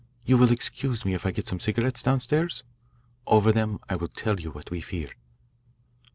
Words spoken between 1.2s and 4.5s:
I get some cigarettes downstairs? Over them I will tell you